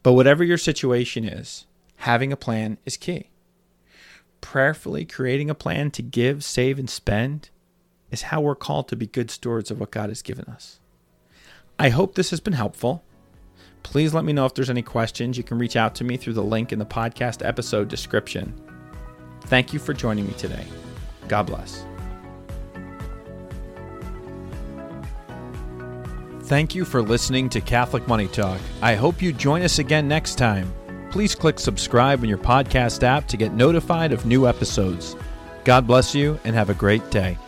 But 0.02 0.14
whatever 0.14 0.42
your 0.42 0.58
situation 0.58 1.24
is, 1.24 1.66
having 1.96 2.32
a 2.32 2.36
plan 2.36 2.78
is 2.84 2.96
key. 2.96 3.30
Prayerfully 4.40 5.04
creating 5.04 5.50
a 5.50 5.54
plan 5.54 5.90
to 5.92 6.02
give, 6.02 6.42
save, 6.42 6.78
and 6.78 6.88
spend 6.88 7.50
is 8.10 8.22
how 8.22 8.40
we're 8.40 8.54
called 8.54 8.88
to 8.88 8.96
be 8.96 9.06
good 9.06 9.30
stewards 9.30 9.70
of 9.70 9.78
what 9.78 9.90
God 9.90 10.08
has 10.08 10.22
given 10.22 10.46
us. 10.46 10.80
I 11.78 11.90
hope 11.90 12.14
this 12.14 12.30
has 12.30 12.40
been 12.40 12.54
helpful. 12.54 13.04
Please 13.82 14.12
let 14.12 14.24
me 14.24 14.32
know 14.32 14.46
if 14.46 14.54
there's 14.54 14.70
any 14.70 14.82
questions. 14.82 15.36
You 15.36 15.44
can 15.44 15.58
reach 15.58 15.76
out 15.76 15.94
to 15.96 16.04
me 16.04 16.16
through 16.16 16.34
the 16.34 16.42
link 16.42 16.72
in 16.72 16.78
the 16.78 16.86
podcast 16.86 17.46
episode 17.46 17.88
description. 17.88 18.54
Thank 19.42 19.72
you 19.72 19.78
for 19.78 19.94
joining 19.94 20.26
me 20.26 20.34
today. 20.34 20.66
God 21.28 21.44
bless. 21.44 21.84
Thank 26.50 26.74
you 26.74 26.84
for 26.84 27.00
listening 27.00 27.48
to 27.50 27.60
Catholic 27.60 28.08
Money 28.08 28.26
Talk. 28.26 28.58
I 28.82 28.96
hope 28.96 29.22
you 29.22 29.32
join 29.32 29.62
us 29.62 29.78
again 29.78 30.08
next 30.08 30.34
time. 30.34 30.74
Please 31.12 31.32
click 31.32 31.60
subscribe 31.60 32.24
in 32.24 32.28
your 32.28 32.38
podcast 32.38 33.04
app 33.04 33.28
to 33.28 33.36
get 33.36 33.52
notified 33.52 34.10
of 34.10 34.26
new 34.26 34.48
episodes. 34.48 35.14
God 35.62 35.86
bless 35.86 36.12
you 36.12 36.40
and 36.42 36.56
have 36.56 36.68
a 36.68 36.74
great 36.74 37.08
day. 37.08 37.38